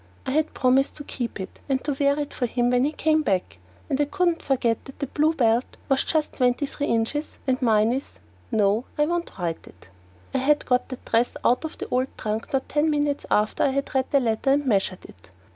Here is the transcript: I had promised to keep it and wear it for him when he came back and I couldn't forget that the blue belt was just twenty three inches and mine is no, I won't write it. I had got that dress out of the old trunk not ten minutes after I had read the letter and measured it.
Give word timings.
I 0.25 0.31
had 0.31 0.55
promised 0.55 0.95
to 0.95 1.03
keep 1.03 1.39
it 1.39 1.59
and 1.69 1.79
wear 1.99 2.19
it 2.19 2.33
for 2.33 2.47
him 2.47 2.71
when 2.71 2.85
he 2.85 2.91
came 2.91 3.21
back 3.21 3.59
and 3.87 4.01
I 4.01 4.05
couldn't 4.05 4.41
forget 4.41 4.83
that 4.85 4.97
the 4.97 5.05
blue 5.05 5.31
belt 5.35 5.77
was 5.89 6.03
just 6.03 6.33
twenty 6.33 6.65
three 6.65 6.87
inches 6.87 7.37
and 7.45 7.61
mine 7.61 7.93
is 7.93 8.19
no, 8.49 8.85
I 8.97 9.05
won't 9.05 9.37
write 9.37 9.67
it. 9.67 9.89
I 10.33 10.39
had 10.39 10.65
got 10.65 10.89
that 10.89 11.05
dress 11.05 11.37
out 11.45 11.65
of 11.65 11.77
the 11.77 11.87
old 11.89 12.07
trunk 12.17 12.51
not 12.51 12.67
ten 12.67 12.89
minutes 12.89 13.27
after 13.29 13.61
I 13.63 13.69
had 13.69 13.93
read 13.93 14.09
the 14.09 14.19
letter 14.19 14.49
and 14.53 14.65
measured 14.65 15.05
it. 15.05 15.29